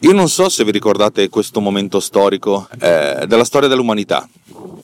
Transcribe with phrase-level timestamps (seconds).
[0.00, 4.28] Io non so se vi ricordate questo momento storico eh, della storia dell'umanità,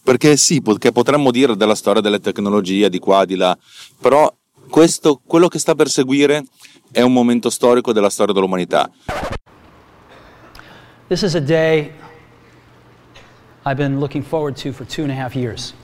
[0.02, 3.57] perché sì, perché potremmo dire della storia delle tecnologie di qua, di là,
[4.00, 4.33] però
[4.68, 6.44] questo, quello che sta per seguire
[6.92, 8.91] è un momento storico della storia dell'umanità.
[11.09, 11.90] This is a day
[13.66, 15.74] I've been looking forward to for two and a half years.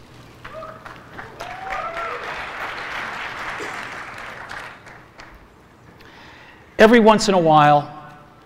[6.79, 7.95] Every once in a while,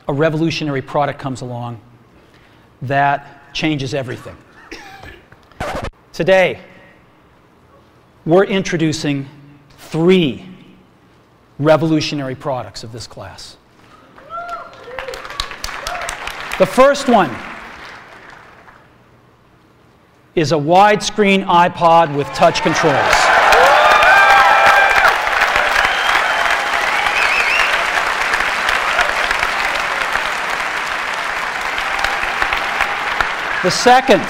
[0.09, 1.81] a revolutionary product comes along
[2.83, 4.37] that changes everything.
[6.13, 6.61] Today,
[8.27, 9.29] we're introducing
[9.79, 10.47] three
[11.59, 13.57] revolutionary products of this class.
[16.59, 17.31] The first one
[20.35, 23.20] is a widescreen iPod with touch controls.
[33.63, 34.25] The second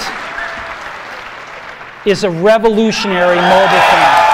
[2.05, 4.31] is a revolutionary mobile phone.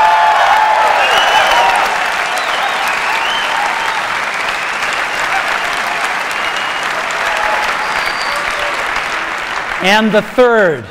[9.83, 10.83] And the third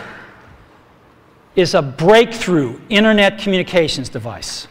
[1.56, 4.68] is a breakthrough internet communications device.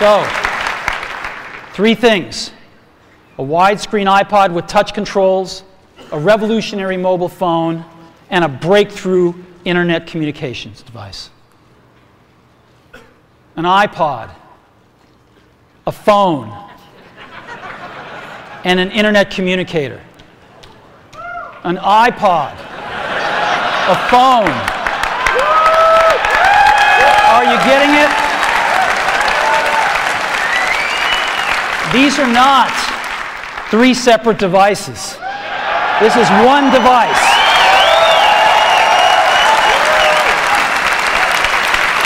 [0.00, 0.26] So,
[1.74, 2.50] three things
[3.38, 5.64] a widescreen iPod with touch controls,
[6.12, 7.84] a revolutionary mobile phone,
[8.30, 11.30] and a breakthrough internet communications device.
[13.56, 14.30] An iPod,
[15.86, 16.48] a phone,
[18.64, 20.00] and an internet communicator.
[21.64, 22.52] An iPod,
[23.88, 24.50] a phone.
[27.26, 28.10] Are you getting it?
[31.92, 32.93] These are not
[33.74, 35.18] three separate devices.
[35.98, 37.24] This is one device.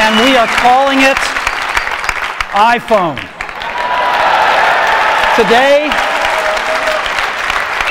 [0.01, 1.21] And we are calling it
[2.57, 3.21] iPhone.
[5.37, 5.91] Today,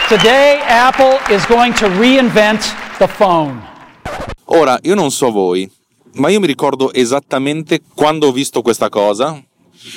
[0.09, 2.63] today Apple is going to reinvent
[2.97, 3.61] the phone.
[4.45, 5.69] Ora, io non so voi,
[6.13, 9.39] ma io mi ricordo esattamente quando ho visto questa cosa,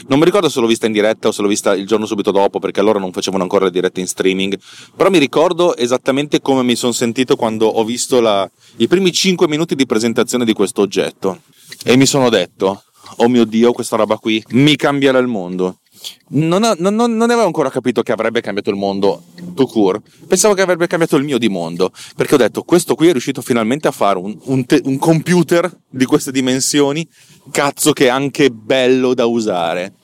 [0.06, 2.30] non mi ricordo se l'ho vista in diretta o se l'ho vista il giorno subito
[2.30, 4.58] dopo, perché allora non facevano ancora le dirette in streaming.
[4.96, 9.48] Però mi ricordo esattamente come mi sono sentito quando ho visto la, i primi 5
[9.48, 11.42] minuti di presentazione di questo oggetto.
[11.84, 12.84] E mi sono detto:
[13.16, 15.79] Oh mio dio, questa roba qui mi cambierà il mondo.
[16.28, 19.24] Non, ha, non, non, avevo ancora capito che avrebbe cambiato il mondo
[19.54, 20.02] to court.
[20.26, 21.92] Pensavo che avrebbe cambiato il mio di mondo.
[22.16, 25.70] Perché ho detto: Questo qui è riuscito finalmente a fare un, un, te, un computer
[25.88, 27.06] di queste dimensioni
[27.50, 29.94] cazzo che è anche bello da usare.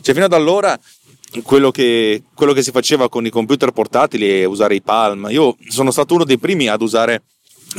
[0.00, 0.78] Cioè, fino ad allora
[1.42, 5.28] quello che, quello che si faceva con i computer portatili è usare i Palm.
[5.30, 7.22] Io sono stato uno dei primi ad usare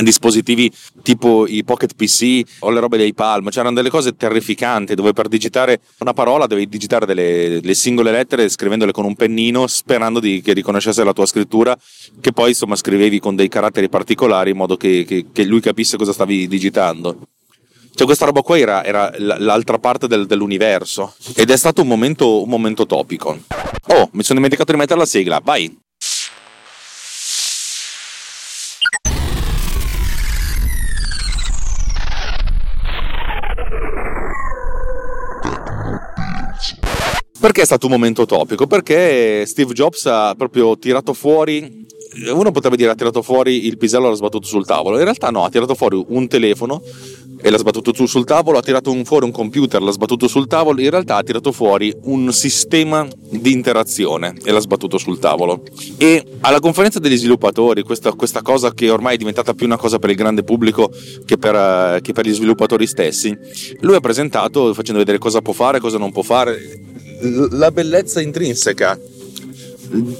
[0.01, 0.71] dispositivi
[1.01, 5.27] tipo i Pocket PC o le robe dei Palm, c'erano delle cose terrificanti dove per
[5.27, 10.41] digitare una parola dovevi digitare delle, delle singole lettere scrivendole con un pennino sperando di,
[10.41, 11.77] che riconoscesse la tua scrittura
[12.19, 15.97] che poi insomma scrivevi con dei caratteri particolari in modo che, che, che lui capisse
[15.97, 17.17] cosa stavi digitando.
[17.97, 21.15] Cioè, questa roba qua era, era l'altra parte del, dell'universo.
[21.35, 23.39] Ed è stato un momento, un momento topico.
[23.87, 25.41] Oh, mi sono dimenticato di mettere la sigla.
[25.43, 25.75] Vai!
[37.47, 38.67] Perché è stato un momento topico?
[38.67, 41.85] Perché Steve Jobs ha proprio tirato fuori
[42.33, 44.97] uno potrebbe dire ha tirato fuori il pisello e l'ha sbattuto sul tavolo.
[44.97, 46.81] In realtà no, ha tirato fuori un telefono
[47.39, 50.81] e l'ha sbattuto su sul tavolo, ha tirato fuori un computer, l'ha sbattuto sul tavolo,
[50.81, 55.63] in realtà ha tirato fuori un sistema di interazione e l'ha sbattuto sul tavolo.
[55.97, 59.99] E alla conferenza degli sviluppatori, questa, questa cosa che ormai è diventata più una cosa
[59.99, 60.91] per il grande pubblico
[61.25, 63.37] che per, uh, che per gli sviluppatori stessi,
[63.81, 66.59] lui ha presentato facendo vedere cosa può fare, cosa non può fare,
[67.51, 68.99] la bellezza intrinseca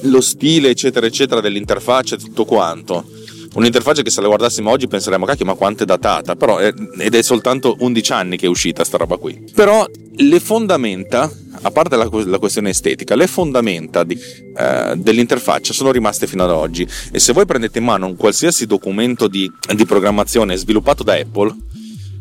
[0.01, 3.05] lo stile, eccetera, eccetera, dell'interfaccia tutto quanto.
[3.53, 7.15] Un'interfaccia che se la guardassimo oggi penseremmo, cacchio, ma quanto è datata, però è, ed
[7.15, 9.45] è soltanto 11 anni che è uscita sta roba qui.
[9.53, 9.85] Però
[10.15, 11.31] le fondamenta,
[11.61, 14.17] a parte la, la questione estetica, le fondamenta di,
[14.55, 16.87] eh, dell'interfaccia sono rimaste fino ad oggi.
[17.11, 21.55] E se voi prendete in mano un qualsiasi documento di, di programmazione sviluppato da Apple,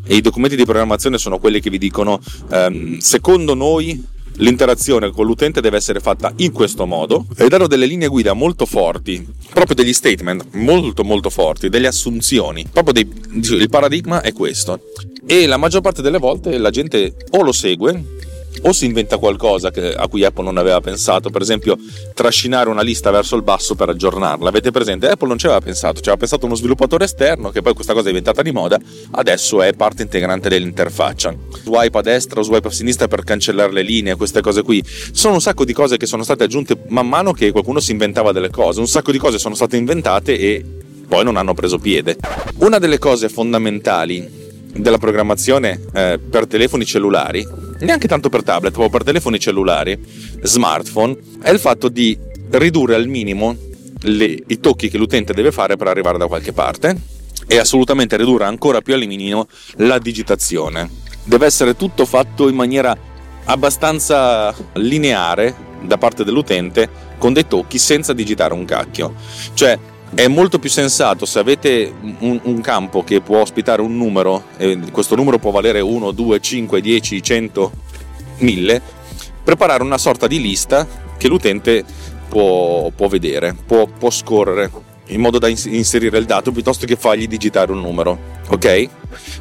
[0.09, 5.27] e i documenti di programmazione sono quelli che vi dicono, ehm, secondo noi l'interazione con
[5.27, 9.75] l'utente deve essere fatta in questo modo e danno delle linee guida molto forti, proprio
[9.75, 14.81] degli statement molto molto forti, delle assunzioni, proprio dei, il paradigma è questo.
[15.27, 18.05] E la maggior parte delle volte la gente o lo segue
[18.62, 21.76] o si inventa qualcosa che, a cui Apple non aveva pensato, per esempio
[22.14, 24.49] trascinare una lista verso il basso per aggiornarla.
[24.49, 25.08] Avete presente?
[25.08, 28.06] Apple non ci aveva pensato, ci aveva pensato uno sviluppatore esterno che poi questa cosa
[28.06, 28.79] è diventata di moda,
[29.12, 31.35] adesso è parte integrante dell'interfaccia.
[31.62, 34.82] Swipe a destra o swipe a sinistra per cancellare le linee, queste cose qui.
[34.87, 38.32] Sono un sacco di cose che sono state aggiunte man mano che qualcuno si inventava
[38.32, 40.64] delle cose, un sacco di cose sono state inventate e
[41.06, 42.17] poi non hanno preso piede.
[42.59, 44.44] Una delle cose fondamentali
[44.75, 47.47] della programmazione eh, per telefoni cellulari,
[47.81, 49.99] neanche tanto per tablet, ma per telefoni cellulari,
[50.43, 52.17] smartphone, è il fatto di
[52.50, 53.56] ridurre al minimo
[54.00, 56.96] le, i tocchi che l'utente deve fare per arrivare da qualche parte
[57.46, 60.90] e assolutamente ridurre ancora più al minimo la digitazione.
[61.25, 62.96] Deve essere tutto fatto in maniera
[63.44, 66.88] abbastanza lineare da parte dell'utente
[67.19, 69.14] con dei tocchi senza digitare un cacchio.
[69.55, 69.78] Cioè,
[70.14, 74.79] è molto più sensato se avete un, un, campo che può ospitare un numero, e
[74.93, 77.73] questo numero può valere 1, 2, 5, 10, 100,
[78.38, 78.82] 1000,
[79.43, 80.87] preparare una sorta di lista
[81.17, 81.85] che l'utente
[82.29, 84.70] può, può vedere, può, può, scorrere
[85.08, 88.19] in modo da inserire il dato piuttosto che fargli digitare un numero,
[88.49, 88.88] ok?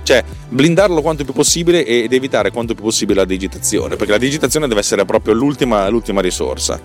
[0.04, 4.68] Cioè blindarlo quanto più possibile ed evitare quanto più possibile la digitazione, perché la digitazione
[4.68, 6.80] deve essere proprio l'ultima, l'ultima risorsa.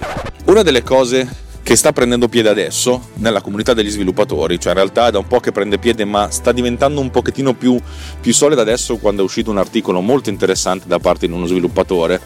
[0.47, 5.09] Una delle cose che sta prendendo piede adesso nella comunità degli sviluppatori, cioè in realtà
[5.09, 7.79] è da un po' che prende piede ma sta diventando un pochettino più,
[8.21, 12.21] più solida adesso quando è uscito un articolo molto interessante da parte di uno sviluppatore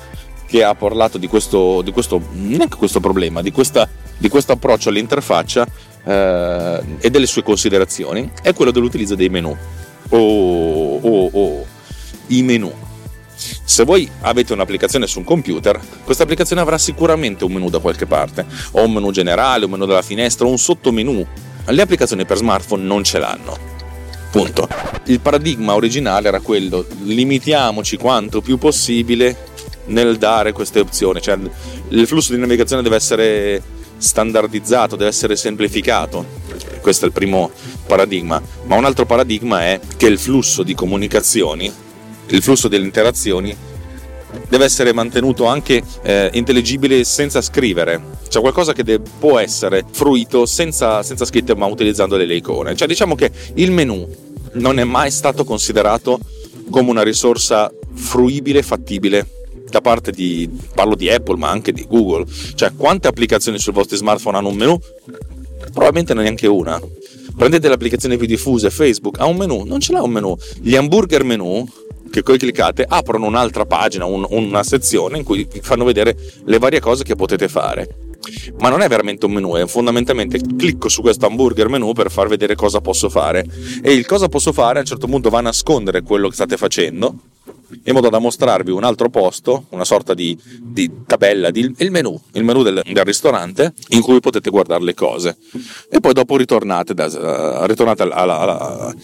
[0.46, 4.88] che ha parlato di questo, di questo neanche questo problema, di, questa, di questo approccio
[4.88, 5.66] all'interfaccia
[6.04, 9.56] eh, e delle sue considerazioni, è quello dell'utilizzo dei menu.
[10.10, 11.66] O, o, o
[12.28, 12.72] i menu
[13.64, 18.06] se voi avete un'applicazione su un computer, questa applicazione avrà sicuramente un menu da qualche
[18.06, 21.26] parte, o un menu generale, un menu della finestra, o un sottomenu.
[21.66, 23.56] Le applicazioni per smartphone non ce l'hanno.
[24.30, 24.68] Punto.
[25.06, 29.52] Il paradigma originale era quello, limitiamoci quanto più possibile
[29.86, 31.38] nel dare queste opzioni, cioè
[31.88, 33.62] il flusso di navigazione deve essere
[33.96, 36.42] standardizzato, deve essere semplificato.
[36.80, 37.50] Questo è il primo
[37.86, 41.72] paradigma, ma un altro paradigma è che il flusso di comunicazioni
[42.28, 43.56] il flusso delle interazioni
[44.48, 50.46] deve essere mantenuto anche eh, intelligibile senza scrivere, cioè qualcosa che de- può essere fruito
[50.46, 52.74] senza, senza scritte ma utilizzando delle icone.
[52.74, 54.06] Cioè diciamo che il menu
[54.54, 56.18] non è mai stato considerato
[56.70, 59.26] come una risorsa fruibile, fattibile
[59.68, 62.24] da parte di, parlo di Apple ma anche di Google,
[62.54, 64.78] cioè quante applicazioni sul vostro smartphone hanno un menu?
[65.72, 66.80] Probabilmente neanche una.
[67.36, 70.36] Prendete le applicazioni più diffuse, Facebook ha un menu, non ce l'ha un menu.
[70.60, 71.66] Gli hamburger menu
[72.14, 76.58] che poi cliccate aprono un'altra pagina, un, una sezione in cui vi fanno vedere le
[76.58, 77.88] varie cose che potete fare.
[78.60, 82.28] Ma non è veramente un menu, è fondamentalmente clicco su questo hamburger menu per far
[82.28, 83.44] vedere cosa posso fare.
[83.82, 86.56] E il cosa posso fare a un certo punto va a nascondere quello che state
[86.56, 87.16] facendo
[87.82, 92.18] in modo da mostrarvi un altro posto, una sorta di, di tabella, di, il menu,
[92.32, 95.36] il menu del, del, ristorante in cui potete guardare le cose.
[95.90, 98.94] E poi dopo ritornate, da, uh, ritornate alla, alla,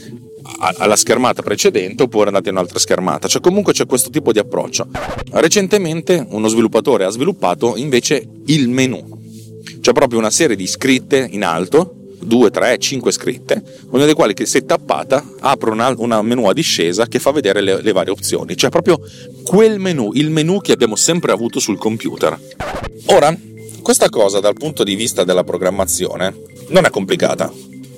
[0.78, 4.88] alla schermata precedente oppure andate in un'altra schermata, cioè comunque c'è questo tipo di approccio.
[5.32, 9.19] Recentemente uno sviluppatore ha sviluppato invece il menu,
[9.81, 14.34] cioè proprio una serie di scritte in alto, 2, 3, 5 scritte, ognuna delle quali
[14.34, 18.12] che se tappata apre una, una menu a discesa che fa vedere le, le varie
[18.12, 19.00] opzioni, cioè proprio
[19.44, 22.38] quel menu, il menu che abbiamo sempre avuto sul computer.
[23.06, 23.37] Ora,
[23.82, 26.34] questa cosa dal punto di vista della programmazione
[26.69, 27.50] non è complicata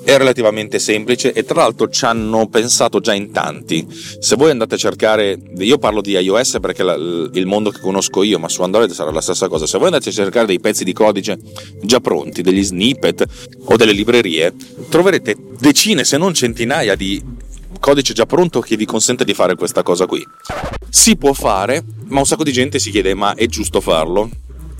[0.05, 3.87] è relativamente semplice e tra l'altro ci hanno pensato già in tanti.
[3.91, 6.97] Se voi andate a cercare, io parlo di iOS perché è
[7.39, 9.67] il mondo che conosco io, ma su Android sarà la stessa cosa.
[9.67, 11.39] Se voi andate a cercare dei pezzi di codice
[11.83, 13.25] già pronti, degli snippet
[13.65, 14.55] o delle librerie,
[14.89, 17.23] troverete decine se non centinaia di
[17.79, 20.25] codice già pronto che vi consente di fare questa cosa qui.
[20.89, 24.31] Si può fare, ma un sacco di gente si chiede ma è giusto farlo?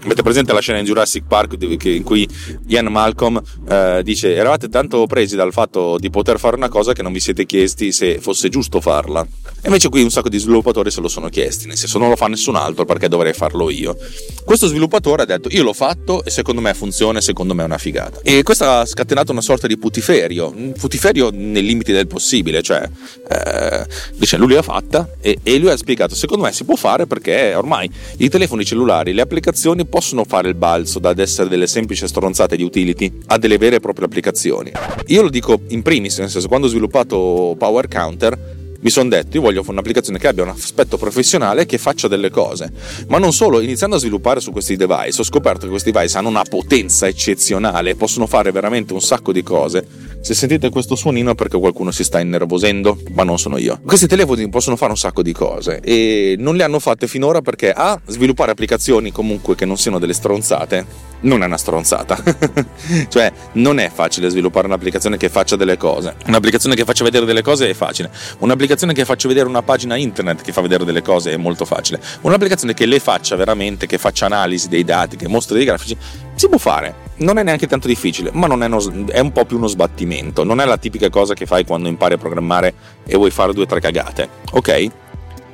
[0.05, 2.29] Avete presente la scena in Jurassic Park in cui
[2.67, 7.03] Ian Malcolm eh, dice eravate tanto presi dal fatto di poter fare una cosa che
[7.03, 9.25] non vi siete chiesti se fosse giusto farla.
[9.65, 12.17] E invece qui un sacco di sviluppatori se lo sono chiesti, nel senso non lo
[12.17, 13.97] fa nessun altro perché dovrei farlo io.
[14.45, 17.79] Questo sviluppatore ha detto io l'ho fatto e secondo me funziona secondo me è una
[17.79, 18.19] figata.
[18.25, 22.83] E questo ha scatenato una sorta di putiferio, un putiferio nei limiti del possibile, cioè
[23.29, 27.07] eh, dice lui l'ha fatta e, e lui ha spiegato secondo me si può fare
[27.07, 32.09] perché ormai i telefoni cellulari, le applicazioni possono fare il balzo da essere delle semplici
[32.09, 34.73] stronzate di utility a delle vere e proprie applicazioni.
[35.09, 39.37] Io lo dico in primis, nel senso quando ho sviluppato Power Counter mi sono detto,
[39.37, 42.73] io voglio un'applicazione che abbia un aspetto professionale che faccia delle cose.
[43.07, 46.29] Ma non solo, iniziando a sviluppare su questi device, ho scoperto che questi device hanno
[46.29, 49.87] una potenza eccezionale, possono fare veramente un sacco di cose.
[50.21, 53.81] Se sentite questo suonino è perché qualcuno si sta innervosendo, ma non sono io.
[53.85, 57.71] Questi telefoni possono fare un sacco di cose e non le hanno fatte finora perché
[57.71, 62.21] A, sviluppare applicazioni comunque che non siano delle stronzate, non è una stronzata.
[63.09, 66.17] cioè, non è facile sviluppare un'applicazione che faccia delle cose.
[66.27, 68.11] Un'applicazione che faccia vedere delle cose è facile.
[68.39, 72.01] Un'applicazione che faccia vedere una pagina internet che fa vedere delle cose è molto facile.
[72.23, 75.97] Un'applicazione che le faccia veramente, che faccia analisi dei dati, che mostri dei grafici,
[76.35, 77.11] si può fare.
[77.17, 80.45] Non è neanche tanto difficile, ma è, uno, è un po' più uno sbattimento.
[80.45, 82.75] Non è la tipica cosa che fai quando impari a programmare
[83.07, 84.29] e vuoi fare due o tre cagate.
[84.53, 84.91] Ok?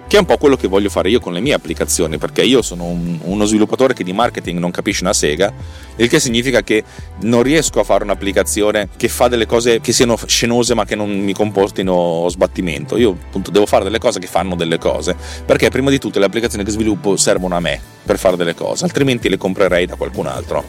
[0.08, 2.62] Che è un po' quello che voglio fare io con le mie applicazioni, perché io
[2.62, 5.52] sono un, uno sviluppatore che di marketing non capisce una sega,
[5.96, 6.82] il che significa che
[7.20, 11.10] non riesco a fare un'applicazione che fa delle cose che siano scenose ma che non
[11.10, 12.96] mi comportino sbattimento.
[12.96, 16.24] Io appunto devo fare delle cose che fanno delle cose, perché prima di tutto le
[16.24, 20.26] applicazioni che sviluppo servono a me per fare delle cose, altrimenti le comprerei da qualcun
[20.26, 20.64] altro.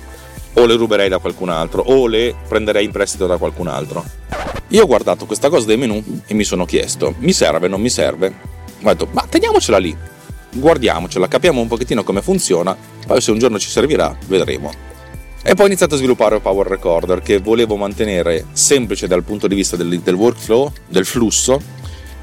[0.55, 4.03] O le ruberei da qualcun altro, o le prenderei in prestito da qualcun altro.
[4.69, 7.89] Io ho guardato questa cosa dei menu e mi sono chiesto: mi serve, non mi
[7.89, 8.58] serve?
[8.81, 9.95] Ho detto, ma teniamocela lì,
[10.53, 14.71] guardiamocela, capiamo un pochettino come funziona, poi se un giorno ci servirà, vedremo.
[15.41, 19.55] E poi ho iniziato a sviluppare Power Recorder che volevo mantenere semplice dal punto di
[19.55, 21.62] vista del, del workflow, del flusso,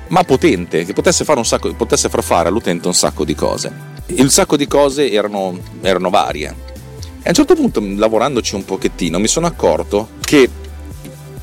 [0.08, 3.94] ma potente, che potesse, fare un sacco, potesse far fare all'utente un sacco di cose.
[4.06, 6.54] Il sacco di cose erano, erano varie.
[7.22, 10.48] E a un certo punto, lavorandoci un pochettino, mi sono accorto che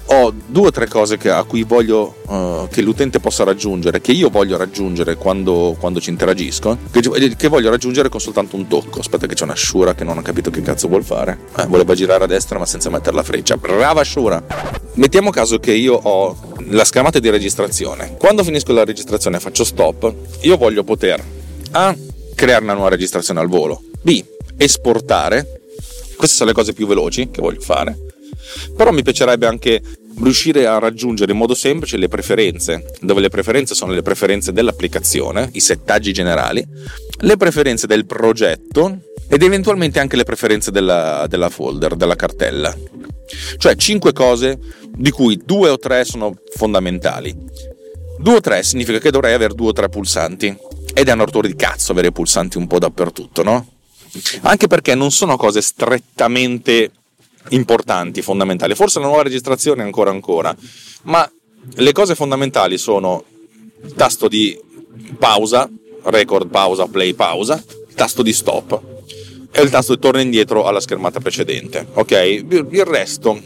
[0.06, 4.12] ho due o tre cose che, a cui voglio uh, che l'utente possa raggiungere, che
[4.12, 9.00] io voglio raggiungere quando, quando ci interagisco, che, che, voglio raggiungere con soltanto un tocco.
[9.00, 11.40] Aspetta che c'è una Shura che non ho capito che cazzo vuol fare.
[11.58, 13.58] Eh, voleva girare a destra ma senza mettere la freccia.
[13.58, 14.44] Brava Shura!
[14.96, 16.38] Mettiamo caso che io ho
[16.70, 18.16] la schermata di registrazione.
[18.18, 21.24] Quando finisco la registrazione e faccio stop, io voglio poter
[21.72, 21.96] A.
[22.36, 23.82] creare una nuova registrazione al volo.
[24.02, 24.24] B.
[24.58, 25.62] esportare.
[26.16, 28.12] Queste sono le cose più veloci che voglio fare
[28.76, 29.82] però mi piacerebbe anche
[30.22, 35.50] riuscire a raggiungere in modo semplice le preferenze, dove le preferenze sono le preferenze dell'applicazione,
[35.54, 36.66] i settaggi generali,
[37.20, 42.76] le preferenze del progetto ed eventualmente anche le preferenze della, della folder, della cartella.
[43.58, 44.60] Cioè 5 cose
[44.96, 47.36] di cui due o tre sono fondamentali.
[48.20, 50.56] Due o tre significa che dovrei avere due o tre pulsanti.
[50.94, 53.68] Ed è un ortore di cazzo avere pulsanti un po' dappertutto, no?
[54.42, 56.92] Anche perché non sono cose strettamente
[57.50, 58.76] importanti, fondamentali.
[58.76, 60.56] Forse la nuova registrazione ancora ancora,
[61.04, 61.30] ma
[61.76, 63.24] le cose fondamentali sono
[63.84, 64.60] il tasto di
[65.18, 65.70] pausa,
[66.04, 68.82] record pausa, play pausa, il tasto di stop
[69.52, 71.88] e il tasto di torna indietro alla schermata precedente.
[71.94, 72.12] Ok?
[72.12, 73.40] Il resto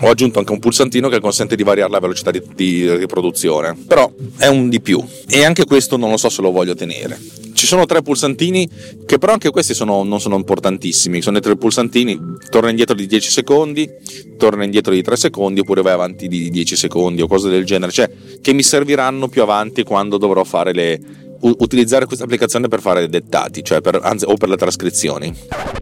[0.00, 4.12] ho aggiunto anche un pulsantino che consente di variare la velocità di, di, riproduzione, però
[4.38, 5.02] è un di più.
[5.28, 7.18] E anche questo non lo so se lo voglio tenere.
[7.54, 8.68] Ci sono tre pulsantini
[9.06, 12.18] che però anche questi sono, non sono importantissimi, sono i tre pulsantini,
[12.50, 13.88] torna indietro di 10 secondi,
[14.36, 17.92] torna indietro di 3 secondi oppure vai avanti di 10 secondi o cose del genere,
[17.92, 18.10] cioè
[18.42, 21.00] che mi serviranno più avanti quando dovrò fare le,
[21.40, 25.26] utilizzare questa applicazione per fare dettati, cioè per, anzi, o per le trascrizioni.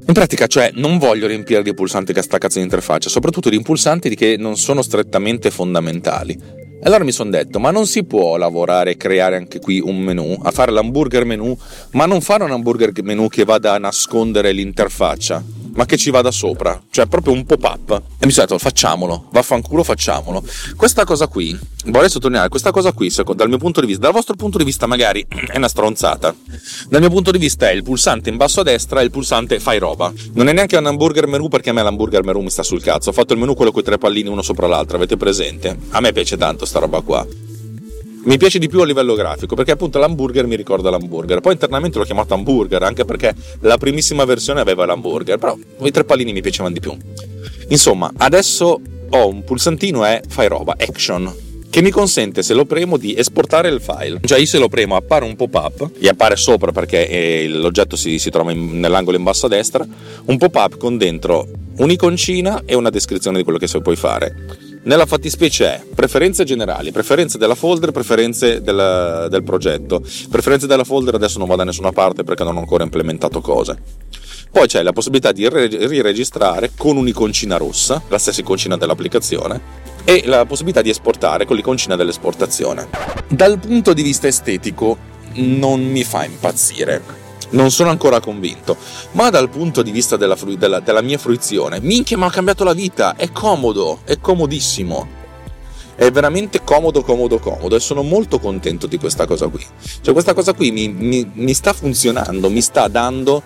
[0.06, 3.60] In pratica, cioè, non voglio riempire di pulsanti che sta cazzo di interfaccia, soprattutto di
[3.60, 6.62] pulsanti che non sono strettamente fondamentali.
[6.82, 10.38] Allora mi sono detto, ma non si può lavorare e creare anche qui un menu,
[10.42, 11.56] a fare l'hamburger menu,
[11.92, 16.30] ma non fare un hamburger menu che vada a nascondere l'interfaccia ma che ci vada
[16.30, 18.02] sopra, cioè proprio un pop-up.
[18.18, 20.42] E mi sono detto, facciamolo, vaffanculo, facciamolo.
[20.76, 24.34] Questa cosa qui, vorrei sottolineare, questa cosa qui, dal mio punto di vista, dal vostro
[24.34, 26.34] punto di vista magari è una stronzata.
[26.88, 29.60] Dal mio punto di vista è il pulsante in basso a destra e il pulsante
[29.60, 30.12] fai roba.
[30.32, 33.10] Non è neanche un hamburger menu perché a me l'hamburger menu mi sta sul cazzo.
[33.10, 35.76] Ho fatto il menu quello con i tre pallini uno sopra l'altro, avete presente?
[35.90, 37.26] A me piace tanto sta roba qua
[38.24, 41.40] mi piace di più a livello grafico perché appunto l'hamburger mi ricorda l'hamburger.
[41.40, 46.04] Poi internamente l'ho chiamato hamburger anche perché la primissima versione aveva l'hamburger però i tre
[46.04, 46.96] pallini mi piacevano di più.
[47.68, 51.32] Insomma adesso ho un pulsantino e fai roba action
[51.68, 54.20] che mi consente se lo premo di esportare il file.
[54.24, 58.18] Cioè io se lo premo appare un pop-up e appare sopra perché eh, l'oggetto si,
[58.18, 59.86] si trova in, nell'angolo in basso a destra
[60.26, 65.66] un pop-up con dentro un'iconcina e una descrizione di quello che puoi fare nella fattispecie
[65.66, 70.02] è preferenze generali, preferenze della folder, preferenze del, del progetto.
[70.30, 73.78] Preferenze della folder adesso non va da nessuna parte perché non ho ancora implementato cose.
[74.50, 79.60] Poi c'è la possibilità di riregistrare con un'iconcina rossa, la stessa iconcina dell'applicazione,
[80.04, 82.88] e la possibilità di esportare con l'iconcina dell'esportazione.
[83.26, 84.96] Dal punto di vista estetico
[85.34, 87.23] non mi fa impazzire
[87.54, 88.76] non sono ancora convinto,
[89.12, 92.72] ma dal punto di vista della, della, della mia fruizione, minchia, mi ha cambiato la
[92.74, 95.22] vita, è comodo, è comodissimo.
[95.96, 99.64] è veramente comodo, comodo, comodo e sono molto contento di questa cosa qui.
[100.00, 103.42] Cioè questa cosa qui mi, mi, mi sta funzionando, mi sta dando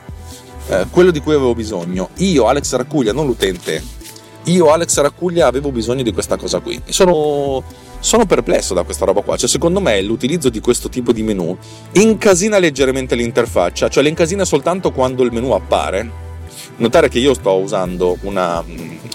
[0.69, 2.11] eh, quello di cui avevo bisogno.
[2.17, 3.83] Io, Alex Raccuglia, non l'utente,
[4.49, 6.81] io, Alex Raccuglia, avevo bisogno di questa cosa qui.
[6.89, 7.63] Sono,
[8.01, 9.37] sono perplesso da questa roba qua.
[9.37, 11.57] Cioè, secondo me l'utilizzo di questo tipo di menu
[11.93, 16.27] incasina leggermente l'interfaccia, cioè l'incasina soltanto quando il menu appare.
[16.77, 18.65] Notare che io sto usando una,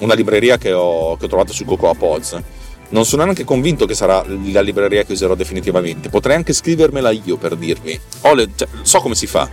[0.02, 2.42] una libreria che ho, che ho trovato su Cocoa Pods
[2.90, 6.10] non sono neanche convinto che sarà la libreria che userò definitivamente.
[6.10, 8.00] Potrei anche scrivermela io per dirvi.
[8.36, 9.50] Le, cioè, so come si fa,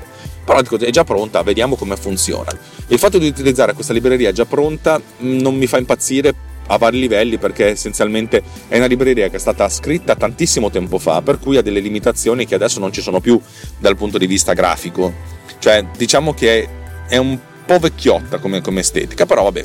[0.50, 2.50] però dico, è già pronta, vediamo come funziona.
[2.88, 6.34] Il fatto di utilizzare questa libreria già pronta mm, non mi fa impazzire
[6.66, 11.22] a vari livelli perché essenzialmente è una libreria che è stata scritta tantissimo tempo fa,
[11.22, 13.40] per cui ha delle limitazioni che adesso non ci sono più
[13.78, 15.12] dal punto di vista grafico.
[15.60, 16.68] Cioè, diciamo che
[17.08, 19.64] è un po' vecchiotta come, come estetica, però vabbè,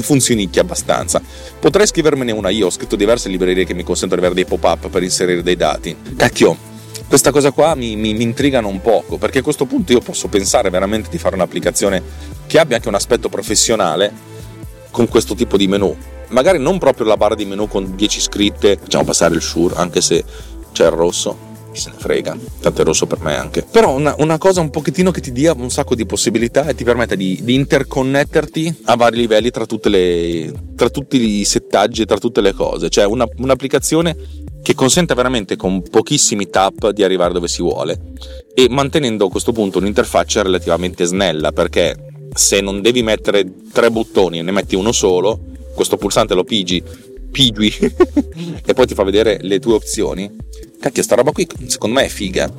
[0.00, 1.22] funzionicchia abbastanza.
[1.58, 4.90] Potrei scrivermene una io, ho scritto diverse librerie che mi consentono di avere dei pop-up
[4.90, 5.96] per inserire dei dati.
[6.16, 6.68] Cacchio,
[7.10, 10.28] questa cosa qua mi, mi, mi, intrigano un poco, perché a questo punto io posso
[10.28, 12.00] pensare veramente di fare un'applicazione
[12.46, 14.12] che abbia anche un aspetto professionale
[14.92, 15.92] con questo tipo di menu.
[16.28, 20.00] Magari non proprio la barra di menu con 10 scritte, facciamo passare il sure, anche
[20.00, 20.22] se
[20.70, 21.36] c'è il rosso,
[21.72, 23.66] chi se ne frega, tanto è rosso per me anche.
[23.68, 26.84] Però una, una, cosa un pochettino che ti dia un sacco di possibilità e ti
[26.84, 32.18] permette di, di interconnetterti a vari livelli tra, le, tra, tutti i settaggi e tra
[32.18, 32.88] tutte le cose.
[32.88, 34.16] Cioè una, un'applicazione
[34.62, 37.98] che consente veramente con pochissimi tap di arrivare dove si vuole
[38.54, 41.96] e mantenendo a questo punto un'interfaccia relativamente snella perché
[42.34, 45.40] se non devi mettere tre bottoni e ne metti uno solo,
[45.74, 46.82] questo pulsante lo pigi,
[47.30, 47.72] pigui
[48.64, 50.48] e poi ti fa vedere le tue opzioni
[50.80, 52.50] cacchio, sta roba qui secondo me è figa.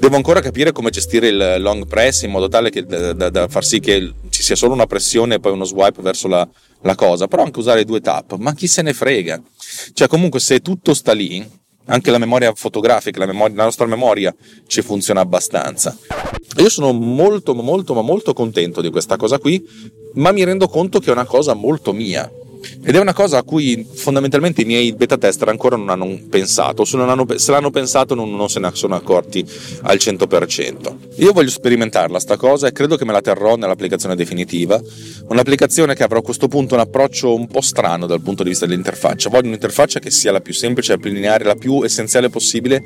[0.00, 3.46] Devo ancora capire come gestire il long press in modo tale che, da, da, da
[3.46, 6.46] far sì che ci sia solo una pressione e poi uno swipe verso la,
[6.80, 9.40] la cosa, però anche usare due tap, ma chi se ne frega?
[9.92, 11.48] Cioè, comunque, se tutto sta lì,
[11.86, 14.34] anche la memoria fotografica, la, memoria, la, nostra memoria
[14.66, 15.96] ci funziona abbastanza.
[16.56, 19.64] Io sono molto, molto, ma molto contento di questa cosa qui,
[20.14, 22.28] ma mi rendo conto che è una cosa molto mia.
[22.84, 26.84] Ed è una cosa a cui fondamentalmente i miei beta tester ancora non hanno pensato,
[26.84, 29.44] se, hanno, se l'hanno pensato non, non, se ne sono accorti
[29.82, 30.94] al 100%.
[31.16, 34.80] Io voglio sperimentarla sta cosa e credo che me la terrò nell'applicazione definitiva,
[35.28, 38.66] un'applicazione che avrà a questo punto un approccio un po' strano dal punto di vista
[38.66, 39.28] dell'interfaccia.
[39.28, 42.82] Voglio un'interfaccia che sia la più semplice, la più lineare, la più essenziale possibile,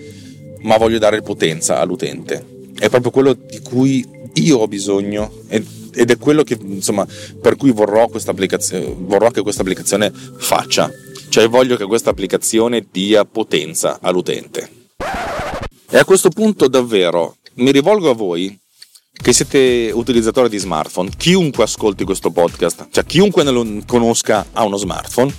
[0.61, 2.55] ma voglio dare potenza all'utente.
[2.79, 5.65] È proprio quello di cui io ho bisogno e
[5.97, 7.07] ed è quello che, insomma,
[7.41, 10.91] per cui vorrò, vorrò che questa applicazione faccia.
[11.29, 14.71] Cioè voglio che questa applicazione dia potenza all'utente.
[15.89, 18.59] E a questo punto davvero mi rivolgo a voi
[19.17, 24.65] che siete utilizzatori di smartphone, chiunque ascolti questo podcast, cioè chiunque ne lo conosca ha
[24.65, 25.35] uno smartphone,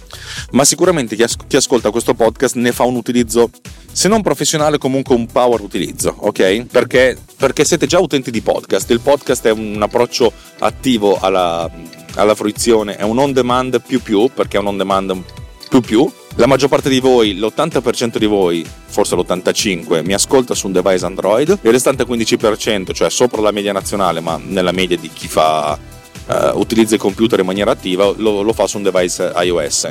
[0.51, 3.49] ma sicuramente chi, as- chi, ascolta questo podcast ne fa un utilizzo,
[3.91, 6.65] se non professionale, comunque un power utilizzo, ok?
[6.65, 11.69] Perché, perché siete già utenti di podcast, il podcast è un approccio attivo alla,
[12.15, 15.23] alla fruizione, è un on demand più più, perché è un on demand
[15.67, 20.67] più più, la maggior parte di voi, l'80% di voi, forse l'85%, mi ascolta su
[20.67, 25.09] un device Android, il restante 15%, cioè sopra la media nazionale, ma nella media di
[25.11, 25.77] chi fa,
[26.27, 29.87] uh, utilizza il computer in maniera attiva, lo, lo fa su un device iOS.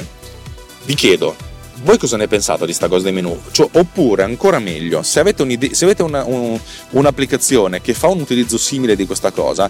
[0.84, 1.34] Vi chiedo,
[1.82, 3.38] voi cosa ne pensate di questa cosa dei menu?
[3.50, 6.58] Cioè, oppure, ancora meglio, se avete, se avete una, un,
[6.90, 9.68] un'applicazione che fa un utilizzo simile di questa cosa,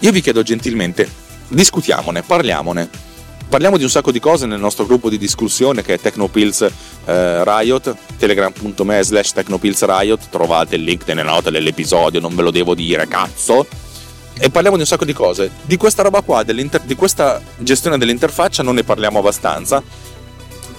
[0.00, 1.08] io vi chiedo gentilmente,
[1.48, 3.07] discutiamone, parliamone
[3.48, 6.70] Parliamo di un sacco di cose nel nostro gruppo di discussione che è Technopills
[7.06, 12.50] eh, Riot, telegram.me slash Technopills Riot, trovate il link nelle note dell'episodio, non ve lo
[12.50, 13.66] devo dire, cazzo.
[14.38, 15.50] E parliamo di un sacco di cose.
[15.64, 19.82] Di questa roba qua, di questa gestione dell'interfaccia non ne parliamo abbastanza,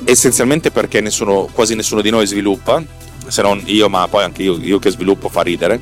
[0.04, 2.84] essenzialmente perché nessuno, quasi nessuno di noi sviluppa,
[3.26, 5.80] se non io, ma poi anche io, io che sviluppo fa ridere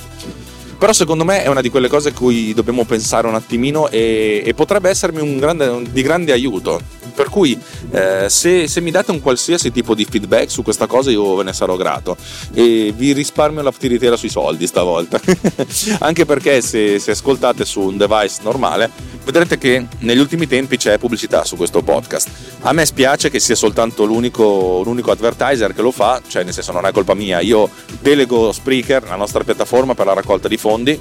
[0.77, 4.43] però secondo me è una di quelle cose a cui dobbiamo pensare un attimino e,
[4.45, 6.79] e potrebbe essermi un grande, un, di grande aiuto.
[7.15, 7.59] Per cui
[7.89, 11.45] eh, se, se, mi date un qualsiasi tipo di feedback su questa cosa io ve
[11.45, 12.15] ne sarò grato
[12.53, 15.19] e vi risparmio la tiritera sui soldi stavolta.
[15.99, 20.97] Anche perché se, se ascoltate su un device normale vedrete che negli ultimi tempi c'è
[20.97, 22.29] pubblicità su questo podcast.
[22.61, 26.71] A me spiace che sia soltanto l'unico, l'unico advertiser che lo fa, cioè nel senso
[26.71, 30.97] non è colpa mia, io delego Spreaker, la nostra piattaforma per la raccolta di fondi,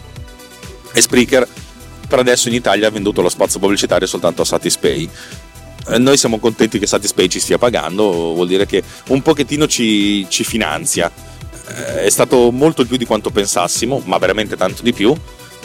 [0.92, 1.46] e Spreaker
[2.08, 5.08] per adesso in Italia ha venduto lo spazio pubblicitario soltanto a Satispay.
[5.90, 10.26] Eh, noi siamo contenti che Satispay ci stia pagando, vuol dire che un pochettino ci,
[10.28, 11.08] ci finanzia.
[11.68, 15.14] Eh, è stato molto più di quanto pensassimo, ma veramente tanto di più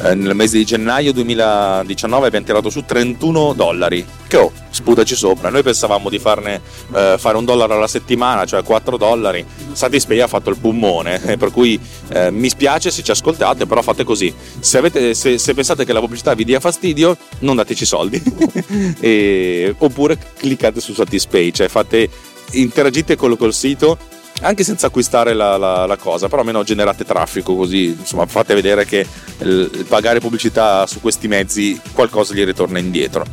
[0.04, 4.06] eh, nel mese di gennaio 2019 abbiamo tirato su 31 dollari.
[4.28, 5.50] Che oh, sputaci sopra.
[5.50, 6.62] Noi pensavamo di farne
[6.94, 9.46] eh, fare un dollaro alla settimana, cioè 4 dollari.
[9.74, 14.04] Satispay ha fatto il pummone, per cui eh, mi spiace se ci ascoltate, però fate
[14.04, 14.34] così.
[14.60, 18.22] Se, avete, se, se pensate che la pubblicità vi dia fastidio, non dateci soldi.
[19.00, 22.10] e, oppure cliccate su Satispay, cioè fate
[22.54, 23.98] interagite col, col sito
[24.42, 28.86] anche senza acquistare la, la, la, cosa, però almeno generate traffico così, insomma fate vedere
[28.86, 29.06] che
[29.40, 33.26] il, il pagare pubblicità su questi mezzi qualcosa gli ritorna indietro.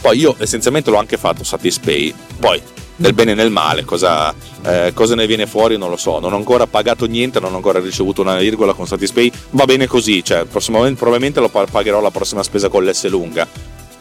[0.00, 2.60] Poi io essenzialmente l'ho anche fatto Satispay, poi
[2.96, 6.32] nel bene e nel male, cosa, eh, cosa, ne viene fuori non lo so, non
[6.32, 10.22] ho ancora pagato niente, non ho ancora ricevuto una virgola con Satispay, va bene così,
[10.22, 13.46] cioè probabilmente lo pagherò la prossima spesa con l'S lunga,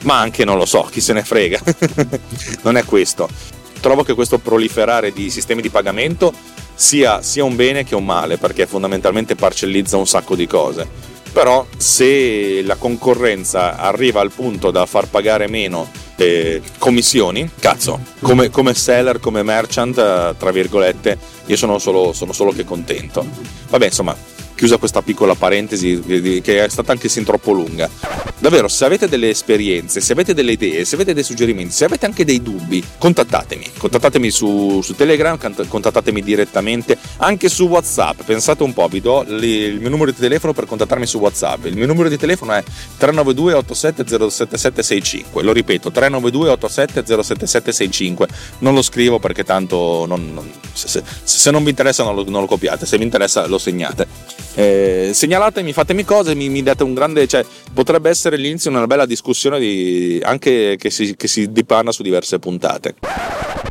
[0.03, 1.59] ma anche non lo so, chi se ne frega,
[2.63, 6.31] non è questo trovo che questo proliferare di sistemi di pagamento
[6.73, 10.87] sia, sia un bene che un male, perché fondamentalmente parcellizza un sacco di cose.
[11.33, 18.49] Però se la concorrenza arriva al punto da far pagare meno eh, commissioni, cazzo, come,
[18.49, 19.95] come, seller, come merchant,
[20.37, 21.17] tra virgolette,
[21.47, 23.25] io sono solo, sono solo che contento.
[23.69, 24.15] Vabbè, insomma,
[24.55, 27.89] chiusa questa piccola parentesi che è stata anche sin troppo lunga.
[28.37, 32.05] Davvero, se avete delle esperienze, se avete delle idee, se avete dei suggerimenti, se avete
[32.05, 33.71] anche dei dubbi, contattatemi.
[33.77, 35.37] Contattatemi su, su Telegram,
[35.67, 38.23] contattatemi direttamente, anche su WhatsApp.
[38.23, 41.65] Pensate un po', vi do il mio numero di telefono per contattarmi su WhatsApp.
[41.65, 42.63] Il mio numero di telefono è
[42.97, 45.41] 392 87 07765.
[45.41, 48.27] Lo ripeto, 392 87 07765.
[48.59, 52.41] Non lo scrivo perché tanto non, non, se, se, non vi interessa non lo, non
[52.41, 54.07] lo copiate, se vi interessa lo segnate.
[54.55, 57.27] Eh, segnalatemi, fatemi cose, mi, mi, date un grande.
[57.27, 61.91] Cioè, potrebbe essere l'inizio di una bella discussione di, anche che si, che si dipana
[61.91, 62.95] su diverse puntate.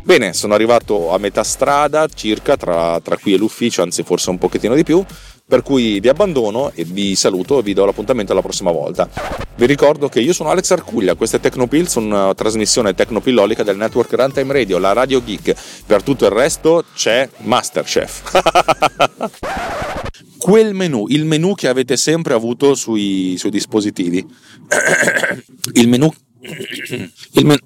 [0.03, 4.37] Bene, sono arrivato a metà strada circa tra, tra qui e l'ufficio, anzi forse un
[4.37, 5.03] pochettino di più.
[5.45, 9.09] Per cui vi abbandono e vi saluto e vi do l'appuntamento alla prossima volta.
[9.55, 14.13] Vi ricordo che io sono Alex Arcuglia, questa è Tecnopills, una trasmissione tecnopillolica del network
[14.13, 15.53] Runtime Radio, la Radio Geek.
[15.85, 18.21] Per tutto il resto c'è Masterchef.
[20.37, 24.25] quel menu, il menu che avete sempre avuto sui, sui dispositivi.
[25.73, 26.11] il menu.
[27.35, 27.59] Il menu.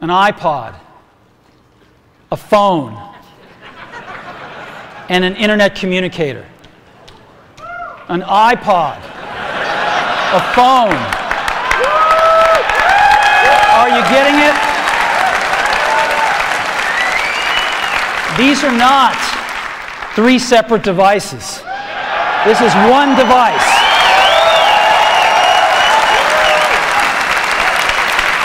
[0.00, 0.74] An iPod,
[2.30, 2.94] a phone,
[5.08, 6.44] and an internet communicator.
[8.14, 8.94] An iPod,
[10.30, 10.94] a phone.
[13.74, 14.54] Are you getting it?
[18.38, 19.16] These are not
[20.14, 21.60] three separate devices.
[22.46, 23.66] This is one device.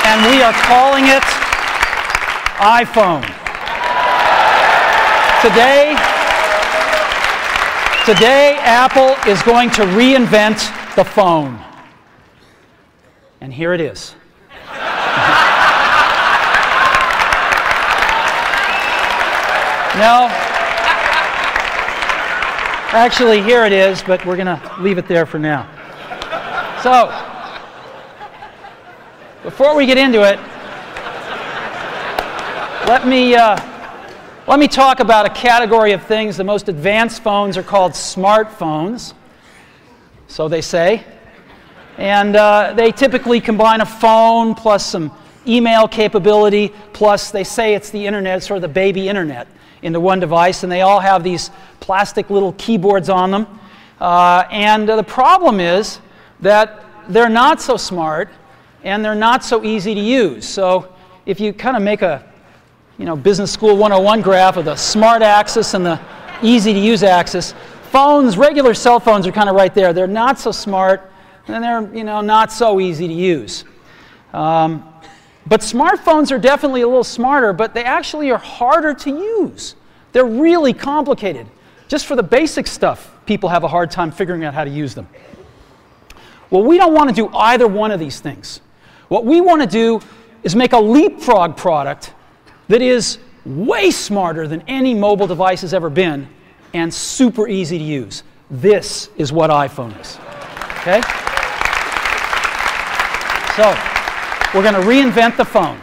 [0.10, 1.22] And we are calling it
[2.58, 3.22] iPhone.
[5.44, 6.09] Today,
[8.10, 11.64] Today, Apple is going to reinvent the phone.
[13.40, 14.16] And here it is.
[19.94, 20.26] no.
[22.98, 25.68] Actually, here it is, but we're going to leave it there for now.
[26.82, 27.10] So,
[29.44, 30.40] before we get into it,
[32.88, 33.36] let me.
[33.36, 33.69] Uh,
[34.50, 36.36] let me talk about a category of things.
[36.36, 39.14] The most advanced phones are called smartphones,
[40.28, 41.04] so they say.
[42.00, 47.92] And uh, they typically combine a phone plus some email capability, plus they say it's
[47.92, 49.48] the internet, sort of the baby internet,
[49.84, 50.64] into one device.
[50.64, 53.60] And they all have these plastic little keyboards on them.
[54.02, 56.00] Uh, and uh, the problem is
[56.40, 58.30] that they're not so smart
[58.84, 60.50] and they're not so easy to use.
[60.50, 60.92] So
[61.28, 62.29] if you kind of make a
[63.00, 66.00] you know, business school 101 graph of the smart axis and the
[66.44, 67.54] easy to use axis.
[67.92, 69.94] Phones, regular cell phones are kind of right there.
[69.94, 71.10] They're not so smart
[71.48, 73.64] and they're, you know, not so easy to use.
[74.34, 74.86] Um,
[75.48, 79.76] but smartphones are definitely a little smarter, but they actually are harder to use.
[80.12, 81.48] They're really complicated.
[81.88, 84.94] Just for the basic stuff, people have a hard time figuring out how to use
[84.94, 85.08] them.
[86.50, 88.60] Well, we don't want to do either one of these things.
[89.08, 90.02] What we want to do
[90.44, 92.14] is make a leapfrog product
[92.70, 96.28] that is way smarter than any mobile device has ever been
[96.74, 98.24] and super easy to use.
[98.50, 100.18] This is what iPhone is.
[100.80, 101.02] Okay?
[103.56, 103.76] So,
[104.54, 105.80] we're going to reinvent the phone.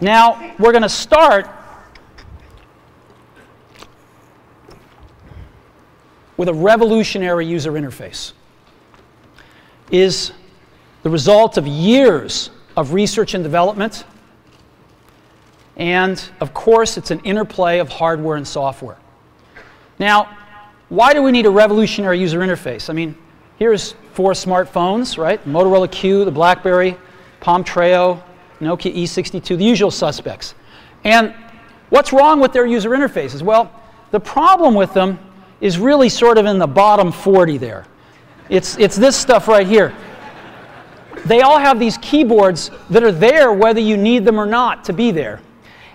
[0.00, 1.48] Now, we're going to start
[6.36, 8.32] with a revolutionary user interface.
[9.90, 10.32] Is
[11.02, 14.04] the result of years of research and development.
[15.80, 18.98] And of course, it's an interplay of hardware and software.
[19.98, 20.36] Now,
[20.90, 22.90] why do we need a revolutionary user interface?
[22.90, 23.16] I mean,
[23.58, 25.42] here's four smartphones, right?
[25.46, 26.98] Motorola Q, the Blackberry,
[27.40, 28.22] Palm Treo,
[28.60, 30.54] Nokia E62, the usual suspects.
[31.04, 31.34] And
[31.88, 33.40] what's wrong with their user interfaces?
[33.40, 33.72] Well,
[34.10, 35.18] the problem with them
[35.62, 37.86] is really sort of in the bottom 40 there.
[38.50, 39.94] It's, it's this stuff right here.
[41.24, 44.92] They all have these keyboards that are there whether you need them or not to
[44.92, 45.40] be there.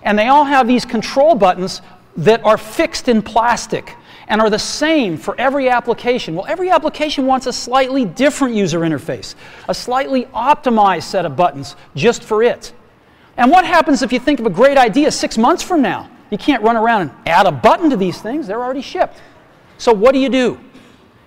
[0.06, 1.82] And they all have these control buttons
[2.18, 3.96] that are fixed in plastic
[4.28, 6.36] and are the same for every application.
[6.36, 9.36] Well, every application wants a slightly different user interface,
[9.68, 12.74] a slightly optimized set of buttons just for it.
[13.38, 16.10] And what happens if you think of a great idea six months from now?
[16.32, 19.22] You can't run around and add a button to these things, they're already shipped.
[19.78, 20.60] So, what do you do?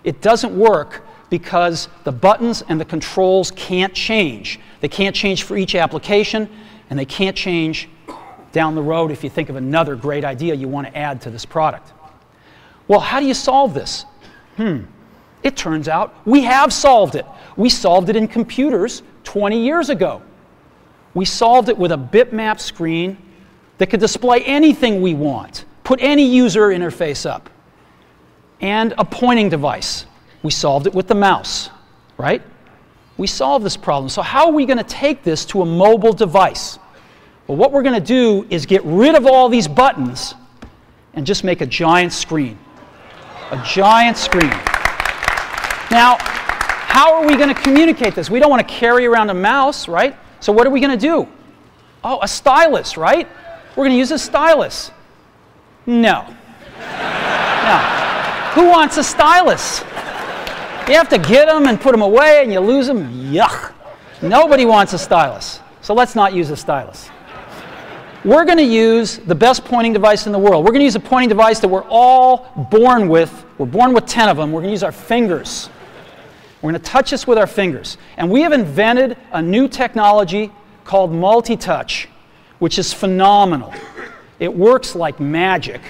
[0.05, 4.59] It doesn't work because the buttons and the controls can't change.
[4.81, 6.49] They can't change for each application,
[6.88, 7.88] and they can't change
[8.52, 11.30] down the road if you think of another great idea you want to add to
[11.30, 11.92] this product.
[12.87, 14.04] Well, how do you solve this?
[14.56, 14.84] Hmm.
[15.42, 17.26] It turns out we have solved it.
[17.56, 20.22] We solved it in computers 20 years ago.
[21.14, 23.18] We solved it with a bitmap screen
[23.78, 27.48] that could display anything we want, put any user interface up,
[28.61, 30.06] and a pointing device.
[30.42, 31.70] We solved it with the mouse,
[32.16, 32.42] right?
[33.16, 34.08] We solved this problem.
[34.08, 36.78] So, how are we going to take this to a mobile device?
[37.48, 40.34] Well, what we're going to do is get rid of all these buttons
[41.14, 42.58] and just make a giant screen.
[43.50, 44.50] A giant screen.
[45.90, 48.28] Now, how are we going to communicate this?
[48.28, 50.14] We don't want to carry around a mouse, right?
[50.40, 51.26] So, what are we going to do?
[52.04, 53.26] Oh, a stylus, right?
[53.70, 54.90] We're going to use a stylus.
[55.87, 56.26] No.
[56.76, 57.78] No.
[58.52, 59.80] Who wants a stylus?
[60.87, 63.32] You have to get them and put them away and you lose them.
[63.32, 63.72] Yuck.
[64.20, 65.61] Nobody wants a stylus.
[65.80, 67.08] So let's not use a stylus.
[68.24, 70.64] We're going to use the best pointing device in the world.
[70.64, 73.44] We're going to use a pointing device that we're all born with.
[73.59, 74.50] We're born with 10 of them.
[74.50, 75.70] We're going to use our fingers.
[76.61, 77.96] We're going to touch this with our fingers.
[78.16, 80.50] And we have invented a new technology
[80.85, 82.09] called multi touch,
[82.59, 83.72] which is phenomenal.
[84.40, 85.81] It works like magic.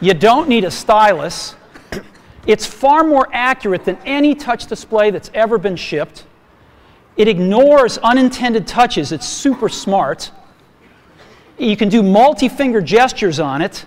[0.00, 1.56] You don't need a stylus.
[2.46, 6.24] It's far more accurate than any touch display that's ever been shipped.
[7.16, 9.12] It ignores unintended touches.
[9.12, 10.30] It's super smart.
[11.58, 13.84] You can do multi finger gestures on it.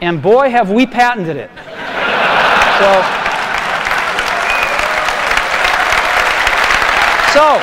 [0.00, 1.50] And boy, have we patented it.
[2.78, 3.02] So,
[7.32, 7.62] so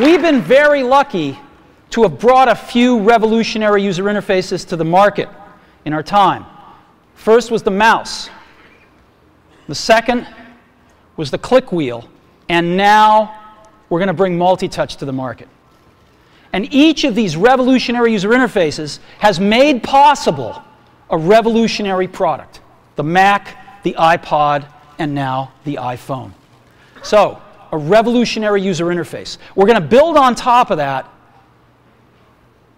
[0.00, 1.38] we've been very lucky
[1.90, 5.28] to have brought a few revolutionary user interfaces to the market
[5.84, 6.46] in our time.
[7.14, 8.30] First was the mouse,
[9.66, 10.26] the second
[11.16, 12.08] was the click wheel,
[12.48, 13.38] and now
[13.88, 15.48] we're going to bring multi touch to the market.
[16.52, 20.62] And each of these revolutionary user interfaces has made possible
[21.10, 22.60] a revolutionary product
[22.96, 24.66] the Mac, the iPod,
[24.98, 26.32] and now the iPhone.
[27.02, 27.40] So,
[27.72, 29.38] a revolutionary user interface.
[29.56, 31.10] We're going to build on top of that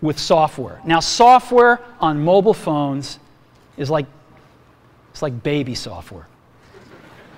[0.01, 0.81] with software.
[0.85, 3.19] Now, software on mobile phones
[3.77, 4.07] is like,
[5.11, 6.29] it's like baby software.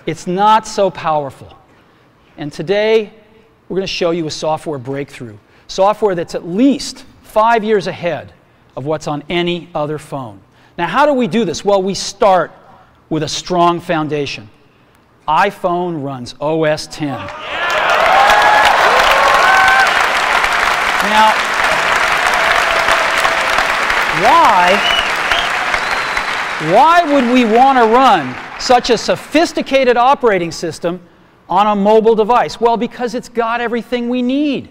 [0.07, 1.53] It's not so powerful.
[2.37, 3.12] And today,
[3.69, 5.37] we're going to show you a software breakthrough.
[5.66, 8.33] Software that's at least five years ahead
[8.77, 10.40] of what's on any other phone.
[10.79, 11.64] Now, how do we do this?
[11.64, 12.53] Well, we start
[13.09, 14.49] with a strong foundation.
[15.27, 17.09] iPhone runs OS 10.
[21.09, 21.33] Now,
[24.23, 24.77] why,
[26.73, 31.01] why would we want to run such a sophisticated operating system
[31.49, 32.61] on a mobile device?
[32.61, 34.69] Well, because it's got everything we need.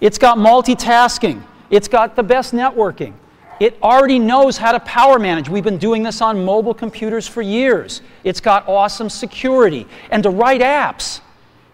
[0.00, 3.14] It's got multitasking, it's got the best networking.
[3.58, 5.48] It already knows how to power manage.
[5.48, 8.02] We've been doing this on mobile computers for years.
[8.22, 11.20] It's got awesome security and to write apps.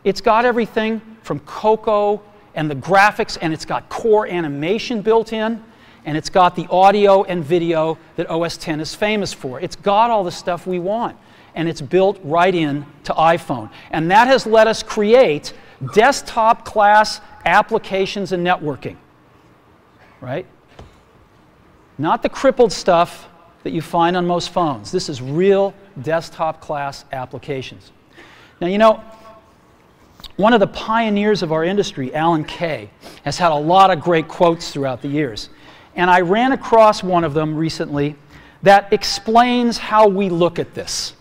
[0.04, 2.22] It's got everything from Cocoa
[2.54, 5.60] and the graphics, and it's got core animation built in
[6.04, 9.60] and it's got the audio and video that OS 10 is famous for.
[9.60, 11.16] It's got all the stuff we want,
[11.54, 13.70] and it's built right in to iPhone.
[13.90, 15.52] And that has let us create
[15.94, 18.96] desktop class applications and networking.
[20.20, 20.46] Right?
[21.98, 23.28] Not the crippled stuff
[23.64, 24.90] that you find on most phones.
[24.90, 27.92] This is real desktop class applications.
[28.60, 29.02] Now, you know,
[30.36, 32.90] one of the pioneers of our industry, Alan Kay,
[33.24, 35.50] has had a lot of great quotes throughout the years.
[35.94, 38.16] And I ran across one of them recently
[38.62, 41.14] that explains how we look at this.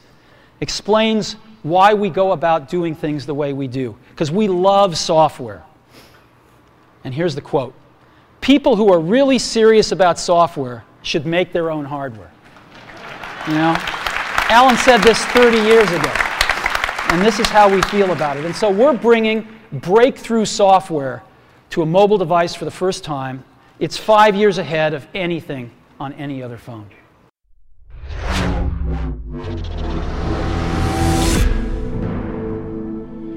[0.61, 3.95] Explains why we go about doing things the way we do.
[4.11, 5.63] Because we love software.
[7.03, 7.73] And here's the quote
[8.39, 12.31] People who are really serious about software should make their own hardware.
[13.47, 13.75] You know?
[14.49, 16.11] Alan said this 30 years ago.
[17.11, 18.45] And this is how we feel about it.
[18.45, 21.23] And so we're bringing breakthrough software
[21.71, 23.43] to a mobile device for the first time.
[23.79, 26.87] It's five years ahead of anything on any other phone.